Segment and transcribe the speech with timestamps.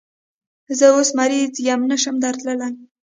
[0.77, 2.73] زه اوس مریض یم، نشم درتلای